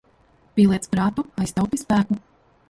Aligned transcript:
Pieliec 0.59 0.87
prātu, 0.95 1.27
aiztaupi 1.45 1.81
spēku. 1.83 2.19